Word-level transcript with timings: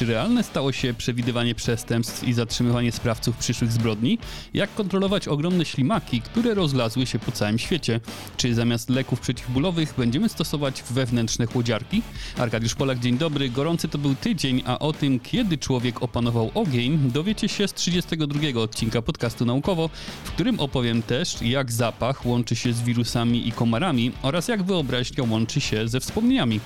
Czy 0.00 0.06
realne 0.06 0.42
stało 0.42 0.72
się 0.72 0.94
przewidywanie 0.94 1.54
przestępstw 1.54 2.24
i 2.24 2.32
zatrzymywanie 2.32 2.92
sprawców 2.92 3.36
przyszłych 3.36 3.72
zbrodni? 3.72 4.18
Jak 4.54 4.74
kontrolować 4.74 5.28
ogromne 5.28 5.64
ślimaki, 5.64 6.20
które 6.20 6.54
rozlazły 6.54 7.06
się 7.06 7.18
po 7.18 7.32
całym 7.32 7.58
świecie? 7.58 8.00
Czy 8.36 8.54
zamiast 8.54 8.90
leków 8.90 9.20
przeciwbólowych 9.20 9.94
będziemy 9.98 10.28
stosować 10.28 10.82
wewnętrzne 10.90 11.46
chłodziarki? 11.46 12.02
Arkadiusz 12.38 12.74
Polak, 12.74 12.98
dzień 12.98 13.18
dobry. 13.18 13.50
Gorący 13.50 13.88
to 13.88 13.98
był 13.98 14.14
tydzień, 14.14 14.62
a 14.66 14.78
o 14.78 14.92
tym, 14.92 15.20
kiedy 15.20 15.58
człowiek 15.58 16.02
opanował 16.02 16.50
ogień, 16.54 17.10
dowiecie 17.12 17.48
się 17.48 17.68
z 17.68 17.74
32 17.74 18.60
odcinka 18.60 19.02
podcastu 19.02 19.46
Naukowo, 19.46 19.90
w 20.24 20.30
którym 20.30 20.60
opowiem 20.60 21.02
też, 21.02 21.42
jak 21.42 21.72
zapach 21.72 22.26
łączy 22.26 22.56
się 22.56 22.72
z 22.72 22.82
wirusami 22.82 23.48
i 23.48 23.52
komarami 23.52 24.12
oraz 24.22 24.48
jak 24.48 24.62
wyobraźnia 24.62 25.24
łączy 25.30 25.60
się 25.60 25.88
ze 25.88 26.00
wspomnieniami. 26.00 26.60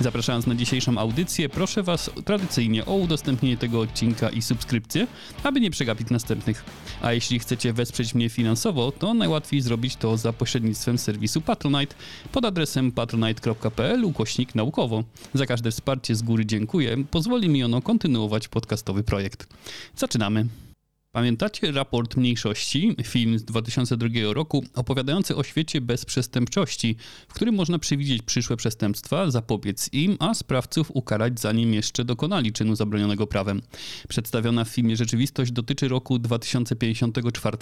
Zapraszając 0.00 0.46
na 0.46 0.54
dzisiejszą 0.54 0.98
audycję, 0.98 1.48
proszę 1.48 1.82
Was 1.82 2.10
tradycyjnie 2.24 2.77
o 2.86 2.94
udostępnienie 2.94 3.56
tego 3.56 3.80
odcinka 3.80 4.30
i 4.30 4.42
subskrypcję, 4.42 5.06
aby 5.42 5.60
nie 5.60 5.70
przegapić 5.70 6.10
następnych. 6.10 6.64
A 7.02 7.12
jeśli 7.12 7.38
chcecie 7.38 7.72
wesprzeć 7.72 8.14
mnie 8.14 8.28
finansowo, 8.28 8.92
to 8.92 9.14
najłatwiej 9.14 9.60
zrobić 9.60 9.96
to 9.96 10.16
za 10.16 10.32
pośrednictwem 10.32 10.98
serwisu 10.98 11.40
Patronite 11.40 11.94
pod 12.32 12.44
adresem 12.44 12.92
patronite.pl 12.92 14.04
ukośnik 14.04 14.54
naukowo. 14.54 15.04
Za 15.34 15.46
każde 15.46 15.70
wsparcie 15.70 16.14
z 16.14 16.22
góry 16.22 16.46
dziękuję. 16.46 16.96
Pozwoli 17.10 17.48
mi 17.48 17.64
ono 17.64 17.82
kontynuować 17.82 18.48
podcastowy 18.48 19.02
projekt. 19.02 19.48
Zaczynamy. 19.96 20.67
Pamiętacie 21.12 21.72
raport 21.72 22.16
mniejszości, 22.16 22.96
film 23.04 23.38
z 23.38 23.44
2002 23.44 24.08
roku, 24.32 24.64
opowiadający 24.74 25.36
o 25.36 25.42
świecie 25.42 25.80
bez 25.80 26.04
przestępczości, 26.04 26.96
w 27.28 27.34
którym 27.34 27.54
można 27.54 27.78
przewidzieć 27.78 28.22
przyszłe 28.22 28.56
przestępstwa, 28.56 29.30
zapobiec 29.30 29.92
im, 29.92 30.16
a 30.20 30.34
sprawców 30.34 30.90
ukarać 30.94 31.40
zanim 31.40 31.74
jeszcze 31.74 32.04
dokonali 32.04 32.52
czynu 32.52 32.76
zabronionego 32.76 33.26
prawem. 33.26 33.62
Przedstawiona 34.08 34.64
w 34.64 34.68
filmie 34.68 34.96
rzeczywistość 34.96 35.52
dotyczy 35.52 35.88
roku 35.88 36.18
2054, 36.18 37.58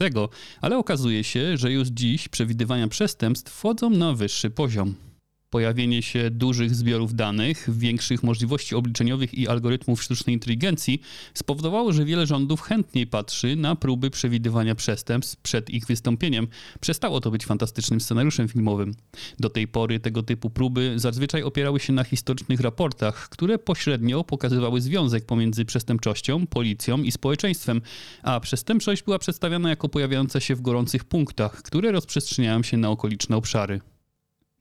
ale 0.60 0.78
okazuje 0.78 1.24
się, 1.24 1.56
że 1.56 1.72
już 1.72 1.88
dziś 1.88 2.28
przewidywania 2.28 2.88
przestępstw 2.88 3.52
wchodzą 3.52 3.90
na 3.90 4.12
wyższy 4.12 4.50
poziom. 4.50 4.94
Pojawienie 5.56 6.02
się 6.02 6.30
dużych 6.30 6.74
zbiorów 6.74 7.14
danych, 7.14 7.68
większych 7.72 8.22
możliwości 8.22 8.74
obliczeniowych 8.74 9.34
i 9.34 9.48
algorytmów 9.48 10.02
sztucznej 10.02 10.34
inteligencji 10.34 11.00
spowodowało, 11.34 11.92
że 11.92 12.04
wiele 12.04 12.26
rządów 12.26 12.60
chętniej 12.60 13.06
patrzy 13.06 13.56
na 13.56 13.76
próby 13.76 14.10
przewidywania 14.10 14.74
przestępstw 14.74 15.36
przed 15.36 15.70
ich 15.70 15.86
wystąpieniem. 15.86 16.48
Przestało 16.80 17.20
to 17.20 17.30
być 17.30 17.46
fantastycznym 17.46 18.00
scenariuszem 18.00 18.48
filmowym. 18.48 18.94
Do 19.38 19.50
tej 19.50 19.68
pory 19.68 20.00
tego 20.00 20.22
typu 20.22 20.50
próby 20.50 20.92
zazwyczaj 20.96 21.42
opierały 21.42 21.80
się 21.80 21.92
na 21.92 22.04
historycznych 22.04 22.60
raportach, 22.60 23.28
które 23.28 23.58
pośrednio 23.58 24.24
pokazywały 24.24 24.80
związek 24.80 25.26
pomiędzy 25.26 25.64
przestępczością, 25.64 26.46
policją 26.46 27.02
i 27.02 27.12
społeczeństwem, 27.12 27.80
a 28.22 28.40
przestępczość 28.40 29.02
była 29.02 29.18
przedstawiana 29.18 29.70
jako 29.70 29.88
pojawiająca 29.88 30.40
się 30.40 30.54
w 30.54 30.60
gorących 30.60 31.04
punktach, 31.04 31.62
które 31.62 31.92
rozprzestrzeniają 31.92 32.62
się 32.62 32.76
na 32.76 32.90
okoliczne 32.90 33.36
obszary. 33.36 33.80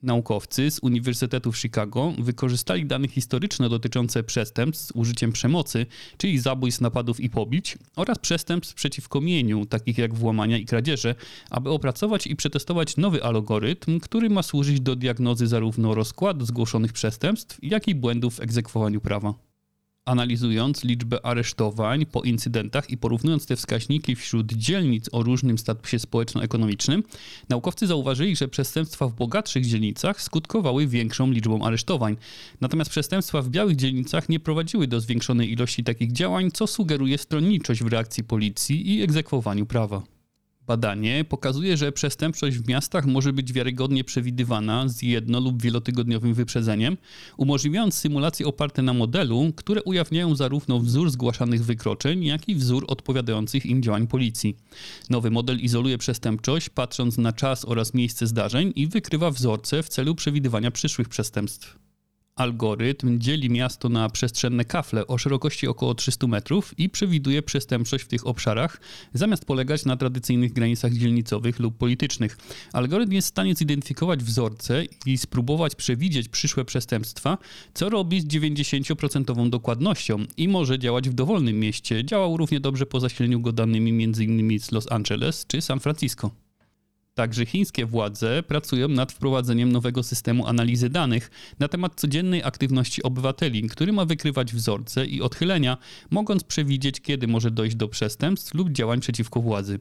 Naukowcy 0.05 0.71
z 0.71 0.79
Uniwersytetu 0.79 1.51
w 1.51 1.57
Chicago 1.57 2.13
wykorzystali 2.17 2.85
dane 2.85 3.07
historyczne 3.07 3.69
dotyczące 3.69 4.23
przestępstw 4.23 4.87
z 4.87 4.91
użyciem 4.91 5.31
przemocy, 5.31 5.85
czyli 6.17 6.39
zabójstw, 6.39 6.81
napadów 6.81 7.19
i 7.19 7.29
pobić, 7.29 7.77
oraz 7.95 8.19
przestępstw 8.19 8.75
przeciwko 8.75 9.21
mieniu, 9.21 9.65
takich 9.65 9.97
jak 9.97 10.13
włamania 10.13 10.57
i 10.57 10.65
kradzieże, 10.65 11.15
aby 11.49 11.69
opracować 11.69 12.27
i 12.27 12.35
przetestować 12.35 12.97
nowy 12.97 13.23
algorytm, 13.23 13.99
który 13.99 14.29
ma 14.29 14.43
służyć 14.43 14.81
do 14.81 14.95
diagnozy 14.95 15.47
zarówno 15.47 15.95
rozkładu 15.95 16.45
zgłoszonych 16.45 16.93
przestępstw, 16.93 17.57
jak 17.61 17.87
i 17.87 17.95
błędów 17.95 18.35
w 18.35 18.39
egzekwowaniu 18.39 19.01
prawa. 19.01 19.54
Analizując 20.05 20.83
liczbę 20.83 21.25
aresztowań 21.25 22.05
po 22.05 22.21
incydentach 22.21 22.89
i 22.89 22.97
porównując 22.97 23.45
te 23.45 23.55
wskaźniki 23.55 24.15
wśród 24.15 24.53
dzielnic 24.53 25.09
o 25.11 25.23
różnym 25.23 25.57
statusie 25.57 25.99
społeczno-ekonomicznym, 25.99 27.03
naukowcy 27.49 27.87
zauważyli, 27.87 28.35
że 28.35 28.47
przestępstwa 28.47 29.07
w 29.07 29.15
bogatszych 29.15 29.65
dzielnicach 29.65 30.21
skutkowały 30.21 30.87
większą 30.87 31.31
liczbą 31.31 31.65
aresztowań. 31.65 32.17
Natomiast 32.61 32.91
przestępstwa 32.91 33.41
w 33.41 33.49
białych 33.49 33.75
dzielnicach 33.75 34.29
nie 34.29 34.39
prowadziły 34.39 34.87
do 34.87 35.01
zwiększonej 35.01 35.51
ilości 35.51 35.83
takich 35.83 36.11
działań, 36.11 36.51
co 36.51 36.67
sugeruje 36.67 37.17
stronniczość 37.17 37.83
w 37.83 37.87
reakcji 37.87 38.23
policji 38.23 38.95
i 38.95 39.01
egzekwowaniu 39.01 39.65
prawa. 39.65 40.14
Badanie 40.67 41.25
pokazuje, 41.29 41.77
że 41.77 41.91
przestępczość 41.91 42.57
w 42.57 42.67
miastach 42.67 43.05
może 43.05 43.33
być 43.33 43.53
wiarygodnie 43.53 44.03
przewidywana 44.03 44.87
z 44.87 45.01
jedno- 45.01 45.39
lub 45.39 45.61
wielotygodniowym 45.61 46.33
wyprzedzeniem, 46.33 46.97
umożliwiając 47.37 47.95
symulacje 47.95 48.47
oparte 48.47 48.81
na 48.81 48.93
modelu, 48.93 49.53
które 49.55 49.83
ujawniają 49.83 50.35
zarówno 50.35 50.79
wzór 50.79 51.11
zgłaszanych 51.11 51.65
wykroczeń, 51.65 52.23
jak 52.23 52.49
i 52.49 52.55
wzór 52.55 52.85
odpowiadających 52.87 53.65
im 53.65 53.83
działań 53.83 54.07
policji. 54.07 54.57
Nowy 55.09 55.31
model 55.31 55.59
izoluje 55.59 55.97
przestępczość, 55.97 56.69
patrząc 56.69 57.17
na 57.17 57.33
czas 57.33 57.65
oraz 57.65 57.93
miejsce 57.93 58.27
zdarzeń 58.27 58.73
i 58.75 58.87
wykrywa 58.87 59.31
wzorce 59.31 59.83
w 59.83 59.89
celu 59.89 60.15
przewidywania 60.15 60.71
przyszłych 60.71 61.09
przestępstw. 61.09 61.85
Algorytm 62.35 63.19
dzieli 63.19 63.49
miasto 63.49 63.89
na 63.89 64.09
przestrzenne 64.09 64.65
kafle 64.65 65.07
o 65.07 65.17
szerokości 65.17 65.67
około 65.67 65.95
300 65.95 66.27
metrów 66.27 66.73
i 66.79 66.89
przewiduje 66.89 67.41
przestępczość 67.41 68.03
w 68.03 68.07
tych 68.07 68.27
obszarach, 68.27 68.81
zamiast 69.13 69.45
polegać 69.45 69.85
na 69.85 69.97
tradycyjnych 69.97 70.53
granicach 70.53 70.93
dzielnicowych 70.93 71.59
lub 71.59 71.77
politycznych. 71.77 72.37
Algorytm 72.73 73.11
jest 73.11 73.27
w 73.27 73.29
stanie 73.29 73.55
zidentyfikować 73.55 74.23
wzorce 74.23 74.83
i 75.05 75.17
spróbować 75.17 75.75
przewidzieć 75.75 76.29
przyszłe 76.29 76.65
przestępstwa, 76.65 77.37
co 77.73 77.89
robi 77.89 78.21
z 78.21 78.27
90% 78.27 79.49
dokładnością 79.49 80.25
i 80.37 80.47
może 80.47 80.79
działać 80.79 81.09
w 81.09 81.13
dowolnym 81.13 81.59
mieście. 81.59 82.05
Działał 82.05 82.37
równie 82.37 82.59
dobrze 82.59 82.85
po 82.85 82.99
zasileniu 82.99 83.39
go 83.39 83.51
danymi 83.51 84.03
m.in. 84.03 84.59
z 84.59 84.71
Los 84.71 84.91
Angeles 84.91 85.45
czy 85.47 85.61
San 85.61 85.79
Francisco. 85.79 86.44
Także 87.15 87.45
chińskie 87.45 87.85
władze 87.85 88.43
pracują 88.43 88.87
nad 88.87 89.11
wprowadzeniem 89.11 89.71
nowego 89.71 90.03
systemu 90.03 90.47
analizy 90.47 90.89
danych 90.89 91.31
na 91.59 91.67
temat 91.67 91.95
codziennej 91.95 92.43
aktywności 92.43 93.03
obywateli, 93.03 93.69
który 93.69 93.93
ma 93.93 94.05
wykrywać 94.05 94.53
wzorce 94.53 95.05
i 95.05 95.21
odchylenia, 95.21 95.77
mogąc 96.09 96.43
przewidzieć, 96.43 97.01
kiedy 97.01 97.27
może 97.27 97.51
dojść 97.51 97.75
do 97.75 97.87
przestępstw 97.87 98.53
lub 98.53 98.69
działań 98.69 98.99
przeciwko 98.99 99.41
władzy. 99.41 99.79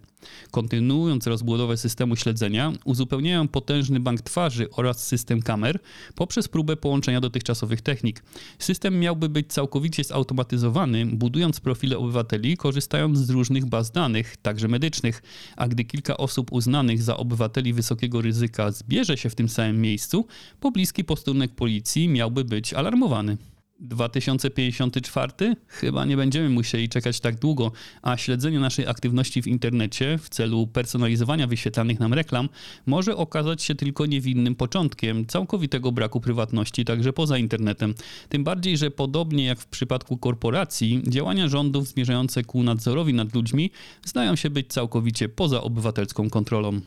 Kontynuując 0.50 1.26
rozbudowę 1.26 1.76
systemu 1.76 2.16
śledzenia, 2.16 2.72
uzupełniają 2.84 3.48
potężny 3.48 4.00
bank 4.00 4.20
twarzy 4.20 4.70
oraz 4.70 5.06
system 5.06 5.42
kamer 5.42 5.78
poprzez 6.14 6.48
próbę 6.48 6.76
połączenia 6.76 7.20
dotychczasowych 7.20 7.80
technik. 7.80 8.22
System 8.58 9.00
miałby 9.00 9.28
być 9.28 9.52
całkowicie 9.52 10.04
zautomatyzowany, 10.04 11.06
budując 11.06 11.60
profile 11.60 11.98
obywateli, 11.98 12.56
korzystając 12.56 13.18
z 13.18 13.30
różnych 13.30 13.66
baz 13.66 13.90
danych, 13.90 14.36
także 14.36 14.68
medycznych, 14.68 15.22
a 15.56 15.68
gdy 15.68 15.84
kilka 15.84 16.16
osób 16.16 16.52
uznanych 16.52 17.02
za 17.02 17.23
obywateli 17.24 17.72
wysokiego 17.72 18.20
ryzyka 18.20 18.70
zbierze 18.70 19.16
się 19.16 19.30
w 19.30 19.34
tym 19.34 19.48
samym 19.48 19.80
miejscu, 19.80 20.26
pobliski 20.60 21.04
posterunek 21.04 21.54
policji 21.54 22.08
miałby 22.08 22.44
być 22.44 22.74
alarmowany. 22.74 23.36
2054? 23.80 25.32
Chyba 25.66 26.04
nie 26.04 26.16
będziemy 26.16 26.48
musieli 26.48 26.88
czekać 26.88 27.20
tak 27.20 27.38
długo, 27.38 27.72
a 28.02 28.16
śledzenie 28.16 28.60
naszej 28.60 28.86
aktywności 28.86 29.42
w 29.42 29.46
internecie 29.46 30.18
w 30.18 30.28
celu 30.28 30.66
personalizowania 30.66 31.46
wyświetlanych 31.46 32.00
nam 32.00 32.14
reklam 32.14 32.48
może 32.86 33.16
okazać 33.16 33.62
się 33.62 33.74
tylko 33.74 34.06
niewinnym 34.06 34.54
początkiem 34.54 35.26
całkowitego 35.26 35.92
braku 35.92 36.20
prywatności 36.20 36.84
także 36.84 37.12
poza 37.12 37.38
internetem. 37.38 37.94
Tym 38.28 38.44
bardziej, 38.44 38.78
że 38.78 38.90
podobnie 38.90 39.44
jak 39.44 39.60
w 39.60 39.66
przypadku 39.66 40.18
korporacji, 40.18 41.02
działania 41.08 41.48
rządów 41.48 41.88
zmierzające 41.88 42.44
ku 42.44 42.62
nadzorowi 42.62 43.14
nad 43.14 43.34
ludźmi 43.34 43.70
zdają 44.04 44.36
się 44.36 44.50
być 44.50 44.68
całkowicie 44.68 45.28
poza 45.28 45.62
obywatelską 45.62 46.30
kontrolą. 46.30 46.80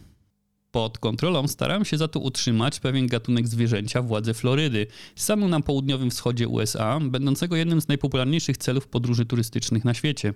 Pod 0.77 0.97
kontrolą 0.97 1.47
starałem 1.47 1.85
się 1.85 1.97
za 1.97 2.07
to 2.07 2.19
utrzymać 2.19 2.79
pewien 2.79 3.07
gatunek 3.07 3.47
zwierzęcia 3.47 4.01
władze 4.01 4.33
Florydy, 4.33 4.87
samym 5.15 5.49
na 5.49 5.61
południowym 5.61 6.09
wschodzie 6.11 6.47
USA, 6.47 6.99
będącego 6.99 7.55
jednym 7.55 7.81
z 7.81 7.87
najpopularniejszych 7.87 8.57
celów 8.57 8.87
podróży 8.87 9.25
turystycznych 9.25 9.85
na 9.85 9.93
świecie. 9.93 10.33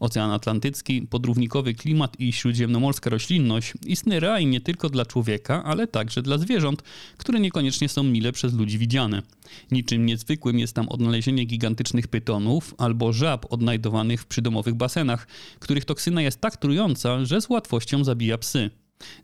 Ocean 0.00 0.30
Atlantycki, 0.30 1.02
podrównikowy 1.02 1.74
klimat 1.74 2.20
i 2.20 2.32
śródziemnomorska 2.32 3.10
roślinność 3.10 3.72
istny 3.86 4.20
raj 4.20 4.46
nie 4.46 4.60
tylko 4.60 4.88
dla 4.88 5.06
człowieka, 5.06 5.64
ale 5.64 5.86
także 5.86 6.22
dla 6.22 6.38
zwierząt, 6.38 6.82
które 7.16 7.40
niekoniecznie 7.40 7.88
są 7.88 8.02
mile 8.02 8.32
przez 8.32 8.54
ludzi 8.54 8.78
widziane. 8.78 9.22
Niczym 9.70 10.06
niezwykłym 10.06 10.58
jest 10.58 10.74
tam 10.74 10.88
odnalezienie 10.88 11.44
gigantycznych 11.44 12.08
pytonów 12.08 12.74
albo 12.78 13.12
żab 13.12 13.52
odnajdowanych 13.52 14.22
w 14.22 14.26
przydomowych 14.26 14.74
basenach, 14.74 15.26
których 15.58 15.84
toksyna 15.84 16.22
jest 16.22 16.40
tak 16.40 16.56
trująca, 16.56 17.24
że 17.24 17.40
z 17.40 17.48
łatwością 17.48 18.04
zabija 18.04 18.38
psy. 18.38 18.70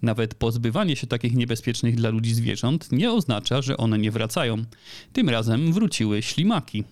Nawet 0.02 0.34
pozbywanie 0.34 0.96
się 0.96 1.06
takich 1.06 1.34
niebezpiecznych 1.34 1.94
dla 1.94 2.10
ludzi 2.10 2.34
zwierząt 2.34 2.92
nie 2.92 3.12
oznacza, 3.12 3.62
że 3.62 3.76
one 3.76 3.98
nie 3.98 4.10
wracają. 4.10 4.64
Tym 5.12 5.28
razem 5.28 5.72
wróciły 5.72 6.22
ślimaki. 6.22 6.84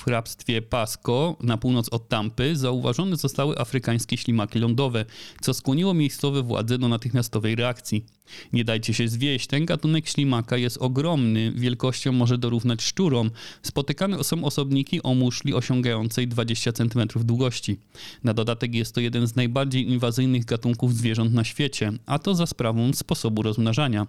W 0.00 0.04
hrabstwie 0.04 0.62
Pasco, 0.62 1.36
na 1.40 1.56
północ 1.56 1.88
od 1.88 2.08
Tampy, 2.08 2.56
zauważone 2.56 3.16
zostały 3.16 3.58
afrykańskie 3.58 4.16
ślimaki 4.16 4.58
lądowe, 4.58 5.04
co 5.40 5.54
skłoniło 5.54 5.94
miejscowe 5.94 6.42
władze 6.42 6.78
do 6.78 6.88
natychmiastowej 6.88 7.54
reakcji. 7.54 8.04
Nie 8.52 8.64
dajcie 8.64 8.94
się 8.94 9.08
zwieść, 9.08 9.46
ten 9.46 9.66
gatunek 9.66 10.08
ślimaka 10.08 10.56
jest 10.56 10.78
ogromny, 10.78 11.52
wielkością 11.52 12.12
może 12.12 12.38
dorównać 12.38 12.82
szczurom. 12.82 13.30
Spotykane 13.62 14.24
są 14.24 14.44
osobniki 14.44 15.02
o 15.02 15.14
muszli 15.14 15.54
osiągającej 15.54 16.28
20 16.28 16.72
cm 16.72 17.08
długości. 17.14 17.78
Na 18.24 18.34
dodatek 18.34 18.74
jest 18.74 18.94
to 18.94 19.00
jeden 19.00 19.26
z 19.26 19.36
najbardziej 19.36 19.88
inwazyjnych 19.90 20.44
gatunków 20.44 20.94
zwierząt 20.94 21.34
na 21.34 21.44
świecie, 21.44 21.92
a 22.06 22.18
to 22.18 22.34
za 22.34 22.46
sprawą 22.46 22.92
sposobu 22.92 23.42
rozmnażania. 23.42 24.06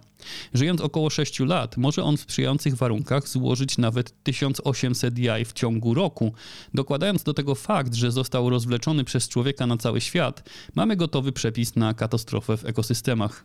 Żyjąc 0.54 0.80
około 0.80 1.10
6 1.10 1.40
lat, 1.40 1.76
może 1.76 2.04
on 2.04 2.16
w 2.16 2.20
sprzyjających 2.20 2.76
warunkach 2.76 3.28
złożyć 3.28 3.78
nawet 3.78 4.22
1800 4.24 5.18
jaj 5.18 5.44
w 5.44 5.52
ciągu 5.52 5.81
roku. 5.84 6.32
Dokładając 6.74 7.22
do 7.22 7.34
tego 7.34 7.54
fakt, 7.54 7.94
że 7.94 8.12
został 8.12 8.50
rozwleczony 8.50 9.04
przez 9.04 9.28
człowieka 9.28 9.66
na 9.66 9.76
cały 9.76 10.00
świat, 10.00 10.48
mamy 10.74 10.96
gotowy 10.96 11.32
przepis 11.32 11.76
na 11.76 11.94
katastrofę 11.94 12.56
w 12.56 12.64
ekosystemach. 12.64 13.44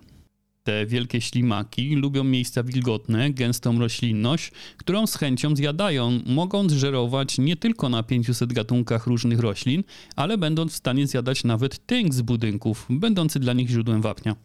Te 0.67 0.85
wielkie 0.85 1.21
ślimaki 1.21 1.95
lubią 1.95 2.23
miejsca 2.23 2.63
wilgotne, 2.63 3.29
gęstą 3.29 3.79
roślinność, 3.79 4.51
którą 4.77 5.07
z 5.07 5.15
chęcią 5.15 5.55
zjadają, 5.55 6.19
mogąc 6.25 6.71
żerować 6.71 7.37
nie 7.37 7.55
tylko 7.55 7.89
na 7.89 8.03
500 8.03 8.53
gatunkach 8.53 9.07
różnych 9.07 9.39
roślin, 9.39 9.83
ale 10.15 10.37
będąc 10.37 10.73
w 10.73 10.75
stanie 10.75 11.07
zjadać 11.07 11.43
nawet 11.43 11.85
tynk 11.85 12.13
z 12.13 12.21
budynków, 12.21 12.85
będący 12.89 13.39
dla 13.39 13.53
nich 13.53 13.69
źródłem 13.69 14.01
wapnia. 14.01 14.35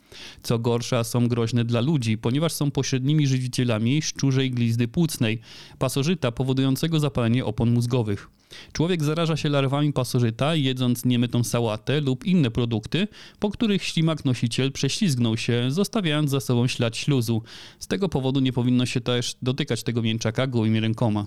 Co 0.42 0.58
gorsza, 0.58 1.04
są 1.04 1.28
groźne 1.28 1.64
dla 1.64 1.80
ludzi, 1.80 2.18
ponieważ 2.18 2.52
są 2.52 2.70
pośrednimi 2.70 3.26
żywicielami 3.26 4.02
szczurzej 4.02 4.50
glizdy 4.50 4.88
płucnej, 4.88 5.40
pasożyta 5.78 6.32
powodującego 6.32 7.00
zapalenie 7.00 7.44
opon 7.44 7.70
mózgowych. 7.70 8.41
Człowiek 8.72 9.04
zaraża 9.04 9.36
się 9.36 9.48
larwami 9.48 9.92
pasożyta, 9.92 10.54
jedząc 10.54 11.04
niemytą 11.04 11.44
sałatę 11.44 12.00
lub 12.00 12.24
inne 12.24 12.50
produkty, 12.50 13.08
po 13.38 13.50
których 13.50 13.84
ślimak 13.84 14.24
nosiciel 14.24 14.72
prześlizgnął 14.72 15.36
się, 15.36 15.70
zostawiając 15.70 16.30
za 16.30 16.40
sobą 16.40 16.66
ślad 16.68 16.96
śluzu. 16.96 17.42
Z 17.78 17.86
tego 17.86 18.08
powodu 18.08 18.40
nie 18.40 18.52
powinno 18.52 18.86
się 18.86 19.00
też 19.00 19.34
dotykać 19.42 19.82
tego 19.82 20.02
mięczaka 20.02 20.46
gołymi 20.46 20.80
rękoma. 20.80 21.26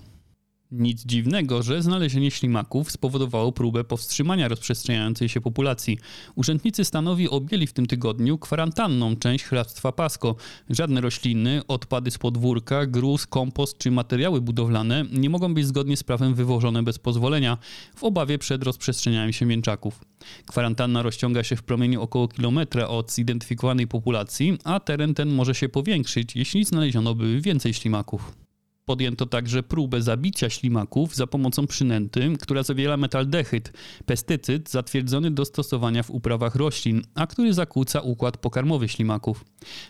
Nic 0.72 1.04
dziwnego, 1.04 1.62
że 1.62 1.82
znalezienie 1.82 2.30
ślimaków 2.30 2.90
spowodowało 2.92 3.52
próbę 3.52 3.84
powstrzymania 3.84 4.48
rozprzestrzeniającej 4.48 5.28
się 5.28 5.40
populacji. 5.40 5.98
Urzędnicy 6.34 6.84
stanowi 6.84 7.28
objęli 7.28 7.66
w 7.66 7.72
tym 7.72 7.86
tygodniu 7.86 8.38
kwarantanną 8.38 9.16
część 9.16 9.44
hrabstwa 9.44 9.92
Pasco. 9.92 10.36
Żadne 10.70 11.00
rośliny, 11.00 11.62
odpady 11.68 12.10
z 12.10 12.18
podwórka, 12.18 12.86
gruz, 12.86 13.26
kompost 13.26 13.78
czy 13.78 13.90
materiały 13.90 14.40
budowlane 14.40 15.04
nie 15.12 15.30
mogą 15.30 15.54
być 15.54 15.66
zgodnie 15.66 15.96
z 15.96 16.02
prawem 16.02 16.34
wywożone 16.34 16.82
bez 16.82 16.98
pozwolenia, 16.98 17.58
w 17.96 18.04
obawie 18.04 18.38
przed 18.38 18.62
rozprzestrzenianiem 18.62 19.32
się 19.32 19.46
mięczaków. 19.46 20.00
Kwarantanna 20.46 21.02
rozciąga 21.02 21.44
się 21.44 21.56
w 21.56 21.62
promieniu 21.62 22.02
około 22.02 22.28
kilometra 22.28 22.88
od 22.88 23.12
zidentyfikowanej 23.12 23.86
populacji, 23.86 24.58
a 24.64 24.80
teren 24.80 25.14
ten 25.14 25.28
może 25.28 25.54
się 25.54 25.68
powiększyć, 25.68 26.36
jeśli 26.36 26.64
znaleziono 26.64 27.14
by 27.14 27.40
więcej 27.40 27.74
ślimaków. 27.74 28.45
Podjęto 28.88 29.26
także 29.26 29.62
próbę 29.62 30.02
zabicia 30.02 30.50
ślimaków 30.50 31.14
za 31.14 31.26
pomocą 31.26 31.66
przynęty, 31.66 32.32
która 32.40 32.62
zawiera 32.62 32.96
metaldehyd, 32.96 33.72
pestycyd 34.06 34.70
zatwierdzony 34.70 35.30
do 35.30 35.44
stosowania 35.44 36.02
w 36.02 36.10
uprawach 36.10 36.54
roślin, 36.54 37.02
a 37.14 37.26
który 37.26 37.54
zakłóca 37.54 38.00
układ 38.00 38.36
pokarmowy 38.36 38.88
ślimaków. 38.88 39.44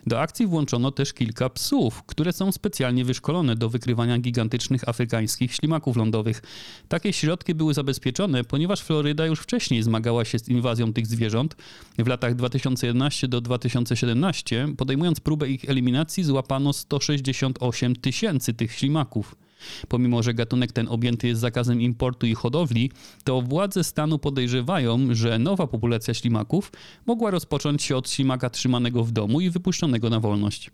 Do 0.06 0.20
akcji 0.20 0.46
włączono 0.46 0.90
też 0.90 1.12
kilka 1.12 1.50
psów, 1.50 2.02
które 2.02 2.32
są 2.32 2.52
specjalnie 2.52 3.04
wyszkolone 3.04 3.56
do 3.56 3.70
wykrywania 3.70 4.18
gigantycznych 4.18 4.88
afrykańskich 4.88 5.54
ślimaków 5.54 5.96
lądowych. 5.96 6.42
Takie 6.88 7.12
środki 7.12 7.54
były 7.54 7.74
zabezpieczone, 7.74 8.44
ponieważ 8.44 8.80
Floryda 8.80 9.26
już 9.26 9.40
wcześniej 9.40 9.82
zmagała 9.82 10.24
się 10.24 10.38
z 10.38 10.48
inwazją 10.48 10.92
tych 10.92 11.06
zwierząt. 11.06 11.56
W 11.98 12.06
latach 12.06 12.34
2011 12.34 13.28
do 13.28 13.40
2017, 13.40 14.68
podejmując 14.76 15.20
próbę 15.20 15.48
ich 15.48 15.70
eliminacji, 15.70 16.24
złapano 16.24 16.72
168 16.72 17.96
tysięcy 17.96 18.54
tych 18.54 18.72
ślimaków 18.72 18.85
Pomimo, 19.88 20.22
że 20.22 20.34
gatunek 20.34 20.72
ten 20.72 20.88
objęty 20.88 21.28
jest 21.28 21.40
zakazem 21.40 21.80
importu 21.80 22.26
i 22.26 22.34
hodowli, 22.34 22.90
to 23.24 23.42
władze 23.42 23.84
stanu 23.84 24.18
podejrzewają, 24.18 25.14
że 25.14 25.38
nowa 25.38 25.66
populacja 25.66 26.14
ślimaków 26.14 26.72
mogła 27.06 27.30
rozpocząć 27.30 27.82
się 27.82 27.96
od 27.96 28.10
ślimaka 28.10 28.50
trzymanego 28.50 29.04
w 29.04 29.12
domu 29.12 29.40
i 29.40 29.50
wypuszczonego 29.50 30.10
na 30.10 30.20
wolność. 30.20 30.70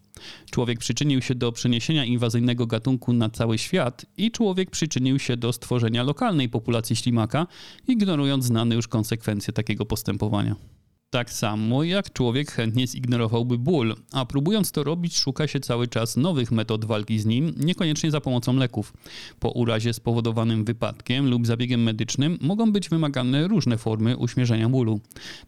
Człowiek 0.50 0.78
przyczynił 0.78 1.22
się 1.22 1.34
do 1.34 1.52
przeniesienia 1.52 2.04
inwazyjnego 2.04 2.66
gatunku 2.66 3.12
na 3.12 3.30
cały 3.30 3.58
świat 3.58 4.06
i 4.16 4.30
człowiek 4.30 4.70
przyczynił 4.70 5.18
się 5.18 5.36
do 5.36 5.52
stworzenia 5.52 6.02
lokalnej 6.02 6.48
populacji 6.48 6.96
ślimaka, 6.96 7.46
ignorując 7.88 8.44
znane 8.44 8.74
już 8.74 8.88
konsekwencje 8.88 9.52
takiego 9.52 9.86
postępowania. 9.86 10.56
Tak 11.12 11.32
samo 11.32 11.84
jak 11.84 12.12
człowiek 12.12 12.50
chętnie 12.50 12.86
zignorowałby 12.86 13.58
ból, 13.58 13.96
a 14.12 14.26
próbując 14.26 14.72
to 14.72 14.84
robić, 14.84 15.18
szuka 15.18 15.46
się 15.46 15.60
cały 15.60 15.88
czas 15.88 16.16
nowych 16.16 16.52
metod 16.52 16.84
walki 16.84 17.18
z 17.18 17.26
nim, 17.26 17.54
niekoniecznie 17.56 18.10
za 18.10 18.20
pomocą 18.20 18.56
leków. 18.56 18.92
Po 19.40 19.50
urazie 19.50 19.92
spowodowanym 19.92 20.64
wypadkiem 20.64 21.30
lub 21.30 21.46
zabiegiem 21.46 21.82
medycznym 21.82 22.38
mogą 22.40 22.72
być 22.72 22.88
wymagane 22.88 23.48
różne 23.48 23.78
formy 23.78 24.16
uśmierzenia 24.16 24.68
bólu. 24.68 25.00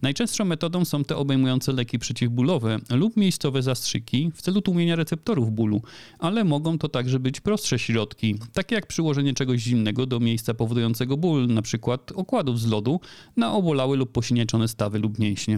Najczęstszą 0.03 0.45
metodą 0.45 0.85
są 0.85 1.05
te 1.05 1.17
obejmujące 1.17 1.73
leki 1.73 1.99
przeciwbólowe 1.99 2.79
lub 2.91 3.17
miejscowe 3.17 3.63
zastrzyki 3.63 4.31
w 4.35 4.43
celu 4.43 4.63
tłumienia 4.63 4.97
receptorów 4.97 5.53
bólu, 5.53 5.83
ale 6.19 6.45
mogą 6.45 6.79
to 6.79 6.89
także 6.89 7.19
być 7.21 7.41
prostsze 7.41 7.79
środki, 7.79 8.39
takie 8.53 8.75
jak 8.75 8.87
przyłożenie 8.87 9.35
czegoś 9.35 9.61
zimnego 9.61 10.07
do 10.07 10.21
miejsca 10.21 10.55
powodującego 10.55 11.17
ból, 11.17 11.45
np. 11.45 11.99
okładów 12.15 12.61
z 12.61 12.67
lodu, 12.67 13.01
na 13.37 13.53
obolały 13.53 13.97
lub 13.97 14.13
posinieczone 14.13 14.69
stawy 14.69 14.99
lub 14.99 15.19
mięśnie. 15.19 15.54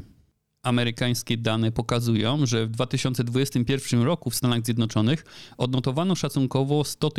Amerykańskie 0.66 1.36
dane 1.36 1.72
pokazują, 1.72 2.46
że 2.46 2.66
w 2.66 2.70
2021 2.70 4.02
roku 4.02 4.30
w 4.30 4.34
Stanach 4.34 4.64
Zjednoczonych 4.64 5.24
odnotowano 5.58 6.14
szacunkowo 6.14 6.84
100 6.84 7.10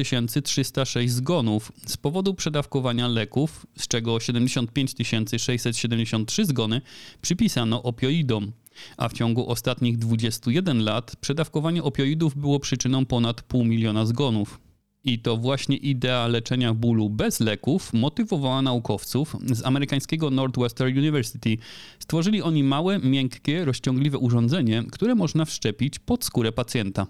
306 0.43 1.13
zgonów 1.13 1.71
z 1.85 1.97
powodu 1.97 2.33
przedawkowania 2.33 3.07
leków, 3.07 3.65
z 3.77 3.87
czego 3.87 4.19
75 4.19 4.95
673 5.37 6.45
zgony 6.45 6.81
przypisano 7.21 7.83
opioidom. 7.83 8.51
A 8.97 9.09
w 9.09 9.13
ciągu 9.13 9.49
ostatnich 9.49 9.97
21 9.97 10.83
lat 10.83 11.15
przedawkowanie 11.15 11.83
opioidów 11.83 12.37
było 12.37 12.59
przyczyną 12.59 13.05
ponad 13.05 13.41
pół 13.41 13.65
miliona 13.65 14.05
zgonów. 14.05 14.66
I 15.07 15.19
to 15.19 15.37
właśnie 15.37 15.77
idea 15.77 16.27
leczenia 16.27 16.73
bólu 16.73 17.09
bez 17.09 17.39
leków 17.39 17.93
motywowała 17.93 18.61
naukowców 18.61 19.35
z 19.51 19.65
amerykańskiego 19.65 20.29
Northwestern 20.29 20.97
University. 20.97 21.57
Stworzyli 21.99 22.41
oni 22.41 22.63
małe, 22.63 22.99
miękkie, 22.99 23.65
rozciągliwe 23.65 24.17
urządzenie, 24.17 24.83
które 24.91 25.15
można 25.15 25.45
wszczepić 25.45 25.99
pod 25.99 26.25
skórę 26.25 26.51
pacjenta. 26.51 27.07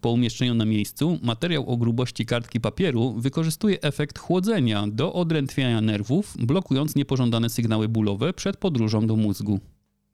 Po 0.00 0.10
umieszczeniu 0.10 0.54
na 0.54 0.64
miejscu 0.64 1.18
materiał 1.22 1.70
o 1.70 1.76
grubości 1.76 2.26
kartki 2.26 2.60
papieru 2.60 3.14
wykorzystuje 3.18 3.80
efekt 3.82 4.18
chłodzenia 4.18 4.86
do 4.86 5.12
odrętwiania 5.12 5.80
nerwów, 5.80 6.34
blokując 6.38 6.96
niepożądane 6.96 7.50
sygnały 7.50 7.88
bólowe 7.88 8.32
przed 8.32 8.56
podróżą 8.56 9.06
do 9.06 9.16
mózgu. 9.16 9.60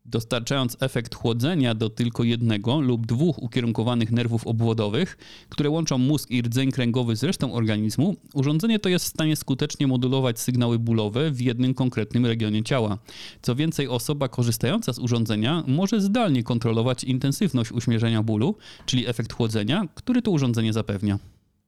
Dostarczając 0.07 0.77
efekt 0.81 1.15
chłodzenia 1.15 1.75
do 1.75 1.91
tylko 1.91 2.25
jednego 2.25 2.81
lub 2.81 3.07
dwóch 3.07 3.43
ukierunkowanych 3.43 4.13
nerwów 4.13 4.47
obwodowych, 4.47 5.17
które 5.49 5.71
łączą 5.71 5.99
mózg 5.99 6.31
i 6.31 6.43
rdzeń 6.43 6.71
kręgowy 6.73 7.17
z 7.17 7.25
resztą 7.25 7.55
organizmu, 7.55 8.17
urządzenie 8.35 8.79
to 8.79 8.89
jest 8.89 9.05
w 9.05 9.09
stanie 9.09 9.37
skutecznie 9.37 9.87
modulować 9.87 10.41
sygnały 10.41 10.79
bólowe 10.79 11.31
w 11.31 11.41
jednym 11.41 11.75
konkretnym 11.75 12.27
regionie 12.27 12.63
ciała. 12.63 12.99
Co 13.43 13.55
więcej, 13.55 13.89
osoba 13.89 14.29
korzystająca 14.29 14.93
z 14.93 14.99
urządzenia 14.99 15.65
może 15.67 16.01
zdalnie 16.01 16.43
kontrolować 16.43 17.05
intensywność 17.05 17.73
uśmierzenia 17.73 18.23
bólu, 18.23 18.57
czyli 18.87 19.09
efekt 19.09 19.33
chłodzenia, 19.33 19.89
który 19.95 20.23
to 20.23 20.31
urządzenie 20.31 20.73
zapewnia. 20.73 21.19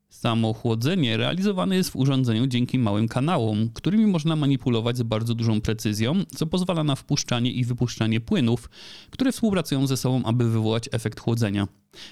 Samo 0.08 0.52
chłodzenie 0.52 1.16
realizowane 1.16 1.76
jest 1.76 1.90
w 1.90 1.96
urządzeniu 1.96 2.46
dzięki 2.46 2.78
małym 2.78 3.08
kanałom, 3.08 3.68
którymi 3.74 4.06
można 4.06 4.36
manipulować 4.36 4.96
z 4.96 5.02
bardzo 5.02 5.34
dużą 5.34 5.60
precyzją, 5.60 6.14
co 6.34 6.46
pozwala 6.46 6.84
na 6.84 6.94
wpuszczanie 6.94 7.52
i 7.52 7.64
wypuszczanie 7.64 8.20
płynów, 8.20 8.70
które 9.10 9.32
współpracują 9.32 9.86
ze 9.86 9.96
sobą, 9.96 10.22
aby 10.24 10.50
wywołać 10.50 10.88
efekt 10.92 11.20
chłodzenia. 11.20 11.68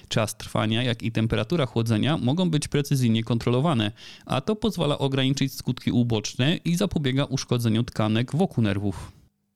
Czas 0.07 0.37
trwania, 0.37 0.83
jak 0.83 1.03
i 1.03 1.11
temperatura 1.11 1.65
chłodzenia 1.65 2.17
mogą 2.17 2.49
być 2.49 2.67
precyzyjnie 2.67 3.23
kontrolowane, 3.23 3.91
a 4.25 4.41
to 4.41 4.55
pozwala 4.55 4.97
ograniczyć 4.97 5.53
skutki 5.53 5.91
uboczne 5.91 6.57
i 6.57 6.75
zapobiega 6.75 7.25
uszkodzeniu 7.25 7.83
tkanek 7.83 8.35
wokół 8.35 8.63
nerwów. 8.63 9.11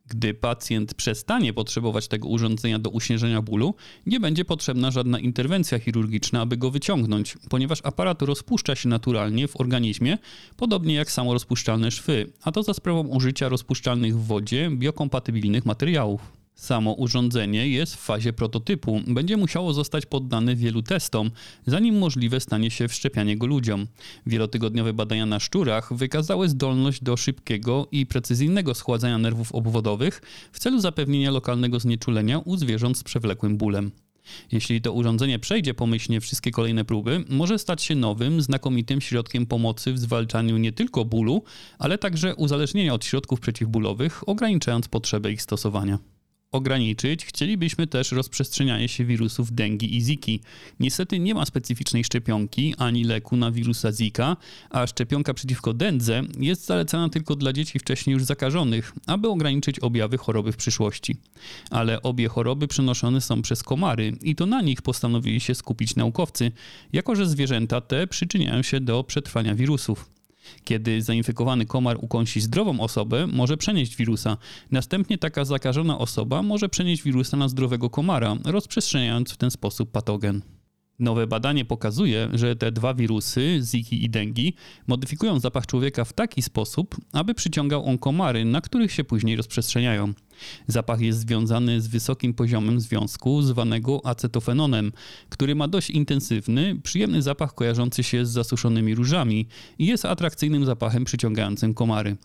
Gdy 0.10 0.34
pacjent 0.34 0.94
przestanie 0.94 1.54
potrzebować 1.54 2.08
tego 2.08 2.28
urządzenia 2.28 2.80
do 2.80 2.90
uśmierzenia 2.90 3.42
bólu, 3.42 3.76
nie 4.06 4.20
będzie 4.20 4.46
potrzebna 4.46 4.92
żadna 4.92 5.20
interwencja 5.20 5.80
chirurgiczna, 5.80 6.42
aby 6.42 6.58
go 6.58 6.72
wyciągnąć, 6.72 7.38
ponieważ 7.50 7.80
aparat 7.84 8.22
rozpuszcza 8.22 8.76
się 8.76 8.90
naturalnie 8.90 9.48
w 9.48 9.62
organizmie, 9.62 10.18
podobnie 10.58 10.94
jak 10.94 11.12
samorozpuszczalne 11.12 11.92
szwy, 11.92 12.32
a 12.44 12.52
to 12.52 12.64
za 12.64 12.74
sprawą 12.74 13.08
użycia 13.08 13.50
rozpuszczalnych 13.50 14.18
w 14.18 14.26
wodzie 14.26 14.70
biokompatybilnych 14.72 15.66
materiałów. 15.66 16.39
Samo 16.60 16.94
urządzenie 16.94 17.68
jest 17.68 17.96
w 17.96 18.00
fazie 18.00 18.34
prototypu. 18.34 19.02
Będzie 19.08 19.38
musiało 19.38 19.74
zostać 19.74 20.06
poddane 20.06 20.56
wielu 20.56 20.82
testom, 20.82 21.32
zanim 21.68 21.98
możliwe 21.98 22.40
stanie 22.40 22.72
się 22.72 22.88
wszczepianie 22.88 23.38
go 23.38 23.46
ludziom. 23.46 23.88
Wielotygodniowe 24.26 24.94
badania 24.94 25.26
na 25.26 25.40
szczurach 25.40 25.94
wykazały 25.94 26.50
zdolność 26.50 27.04
do 27.04 27.18
szybkiego 27.18 27.88
i 27.92 28.06
precyzyjnego 28.06 28.74
schładzania 28.74 29.18
nerwów 29.18 29.56
obwodowych 29.56 30.22
w 30.52 30.60
celu 30.60 30.80
zapewnienia 30.80 31.32
lokalnego 31.32 31.80
znieczulenia 31.80 32.40
u 32.40 32.58
zwierząt 32.58 32.98
z 32.98 33.04
przewlekłym 33.04 33.58
bólem. 33.58 33.92
Jeśli 34.52 34.82
to 34.82 34.94
urządzenie 34.94 35.40
przejdzie 35.40 35.74
pomyślnie 35.74 36.22
wszystkie 36.22 36.52
kolejne 36.52 36.86
próby, 36.86 37.24
może 37.30 37.60
stać 37.60 37.84
się 37.84 37.96
nowym, 37.96 38.42
znakomitym 38.42 39.02
środkiem 39.02 39.46
pomocy 39.46 39.94
w 39.94 40.00
zwalczaniu 40.00 40.58
nie 40.58 40.72
tylko 40.72 41.06
bólu, 41.06 41.44
ale 41.80 41.98
także 41.98 42.36
uzależnienia 42.36 42.94
od 42.94 43.06
środków 43.06 43.40
przeciwbólowych, 43.40 44.30
ograniczając 44.30 44.88
potrzebę 44.88 45.32
ich 45.32 45.42
stosowania 45.42 46.19
ograniczyć, 46.52 47.26
chcielibyśmy 47.26 47.88
też 47.88 48.12
rozprzestrzenianie 48.12 48.88
się 48.88 49.06
wirusów 49.06 49.52
dengi 49.52 49.98
i 49.98 50.02
ziki. 50.02 50.42
Niestety 50.80 51.20
nie 51.20 51.36
ma 51.36 51.46
specyficznej 51.46 52.04
szczepionki 52.04 52.76
ani 52.78 53.04
leku 53.04 53.38
na 53.38 53.52
wirusa 53.52 53.92
zika, 53.92 54.38
a 54.70 54.88
szczepionka 54.88 55.34
przeciwko 55.34 55.74
dendze 55.74 56.22
jest 56.40 56.66
zalecana 56.66 57.10
tylko 57.10 57.36
dla 57.36 57.54
dzieci 57.54 57.80
wcześniej 57.80 58.14
już 58.14 58.24
zakażonych, 58.24 58.94
aby 59.08 59.28
ograniczyć 59.30 59.80
objawy 59.80 60.18
choroby 60.18 60.52
w 60.52 60.58
przyszłości. 60.58 61.16
Ale 61.70 62.02
obie 62.02 62.28
choroby 62.28 62.68
przenoszone 62.68 63.22
są 63.22 63.42
przez 63.42 63.64
komary 63.64 64.18
i 64.22 64.36
to 64.36 64.46
na 64.46 64.62
nich 64.62 64.82
postanowili 64.82 65.40
się 65.40 65.56
skupić 65.56 65.96
naukowcy, 65.96 66.52
jako 66.94 67.16
że 67.16 67.28
zwierzęta 67.28 67.82
te 67.82 68.08
przyczyniają 68.08 68.62
się 68.62 68.80
do 68.80 69.04
przetrwania 69.04 69.56
wirusów. 69.56 70.19
Kiedy 70.64 71.02
zainfekowany 71.02 71.66
komar 71.66 71.98
ukąsi 72.02 72.42
zdrową 72.42 72.80
osobę, 72.80 73.28
może 73.28 73.58
przenieść 73.58 73.96
wirusa. 73.96 74.38
Następnie 74.72 75.18
taka 75.18 75.46
zakażona 75.46 75.98
osoba 75.98 76.44
może 76.44 76.70
przenieść 76.70 77.04
wirusa 77.04 77.38
na 77.38 77.50
zdrowego 77.50 77.90
komara, 77.90 78.36
rozprzestrzeniając 78.46 79.32
w 79.32 79.38
ten 79.38 79.52
sposób 79.52 79.92
patogen. 79.92 80.42
Nowe 81.00 81.28
badanie 81.28 81.66
pokazuje, 81.66 82.30
że 82.34 82.56
te 82.56 82.72
dwa 82.72 82.94
wirusy, 82.94 83.60
Ziki 83.62 84.04
i 84.06 84.10
Dengi, 84.10 84.54
modyfikują 84.88 85.40
zapach 85.40 85.66
człowieka 85.68 86.06
w 86.06 86.14
taki 86.14 86.42
sposób, 86.42 86.96
aby 87.14 87.34
przyciągał 87.34 87.86
on 87.86 87.98
komary, 87.98 88.46
na 88.46 88.62
których 88.62 88.92
się 88.92 89.04
później 89.04 89.36
rozprzestrzeniają. 89.36 90.14
Zapach 90.68 91.02
jest 91.02 91.20
związany 91.20 91.82
z 91.82 91.88
wysokim 91.88 92.34
poziomem 92.34 92.80
związku 92.80 93.42
zwanego 93.42 94.02
acetofenonem, 94.04 94.92
który 95.30 95.56
ma 95.56 95.68
dość 95.68 95.90
intensywny, 95.90 96.76
przyjemny 96.84 97.22
zapach 97.22 97.56
kojarzący 97.56 98.04
się 98.04 98.26
z 98.26 98.30
zasuszonymi 98.30 98.96
różami 98.96 99.48
i 99.80 99.86
jest 99.86 100.06
atrakcyjnym 100.06 100.66
zapachem 100.66 101.06
przyciągającym 101.06 101.74
komary. 101.74 102.18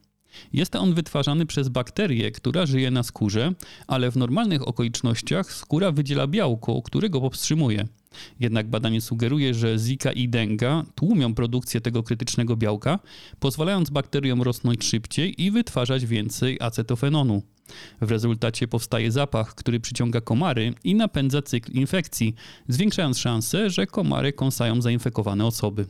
Jest 0.53 0.77
on 0.77 0.95
wytwarzany 0.95 1.47
przez 1.47 1.69
bakterię, 1.69 2.31
która 2.31 2.67
żyje 2.67 2.91
na 2.91 3.03
skórze, 3.03 3.53
ale 3.87 4.11
w 4.11 4.17
normalnych 4.17 4.69
okolicznościach 4.69 5.53
skóra 5.53 5.93
wydziela 5.93 6.27
białko, 6.27 6.83
które 6.83 7.11
go 7.11 7.21
powstrzymuje. 7.21 7.89
Jednak 8.41 8.71
badanie 8.71 9.01
sugeruje, 9.01 9.55
że 9.55 9.79
Zika 9.79 10.13
i 10.13 10.29
denga 10.29 10.85
tłumią 10.95 11.35
produkcję 11.35 11.81
tego 11.81 12.03
krytycznego 12.03 12.57
białka, 12.57 12.99
pozwalając 13.39 13.91
bakteriom 13.91 14.43
rosnąć 14.43 14.85
szybciej 14.85 15.43
i 15.43 15.51
wytwarzać 15.51 16.07
więcej 16.07 16.59
acetofenonu. 16.61 17.43
W 18.01 18.11
rezultacie 18.11 18.69
powstaje 18.69 19.13
zapach, 19.13 19.55
który 19.55 19.81
przyciąga 19.81 20.21
komary 20.21 20.75
i 20.85 20.95
napędza 20.95 21.43
cykl 21.43 21.73
infekcji, 21.73 22.35
zwiększając 22.69 23.19
szanse, 23.19 23.71
że 23.71 23.87
komary 23.87 24.33
kąsają 24.33 24.83
zainfekowane 24.83 25.47
osoby. 25.47 25.87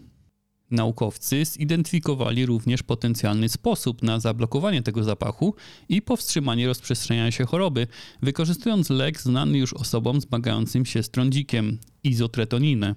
Naukowcy 0.71 1.45
zidentyfikowali 1.45 2.47
również 2.47 2.83
potencjalny 2.83 3.49
sposób 3.49 4.03
na 4.03 4.21
zablokowanie 4.21 4.83
tego 4.83 5.05
zapachu 5.05 5.55
i 5.89 6.03
powstrzymanie 6.03 6.67
rozprzestrzeniania 6.67 7.31
się 7.31 7.45
choroby, 7.45 7.87
wykorzystując 8.23 8.91
lek 8.91 9.21
znany 9.21 9.59
już 9.59 9.73
osobom 9.73 10.21
zmagającym 10.21 10.87
się 10.87 11.03
z 11.03 11.11
trądzikiem 11.11 11.79
izotretoninę. 12.05 12.95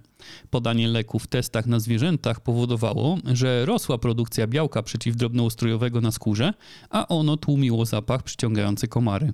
Podanie 0.49 0.87
leku 0.87 1.19
w 1.19 1.27
testach 1.27 1.65
na 1.65 1.79
zwierzętach 1.79 2.39
powodowało, 2.39 3.17
że 3.33 3.65
rosła 3.65 3.97
produkcja 3.97 4.47
białka 4.47 4.83
przeciwdrobnoustrojowego 4.83 6.01
na 6.01 6.11
skórze, 6.11 6.53
a 6.89 7.07
ono 7.07 7.37
tłumiło 7.37 7.85
zapach 7.85 8.23
przyciągający 8.23 8.87
komary. 8.87 9.33